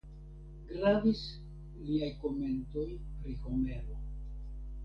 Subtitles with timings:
[0.71, 1.21] Gravis
[1.89, 2.89] liaj komentoj
[3.21, 4.01] pri Homero.